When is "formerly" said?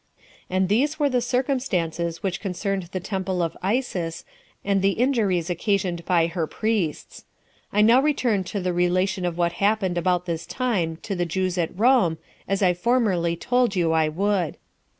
12.73-13.35